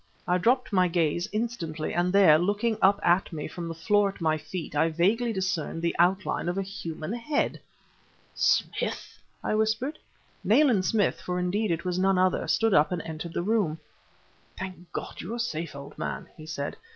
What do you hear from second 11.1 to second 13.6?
for indeed it was none other stood up and entered the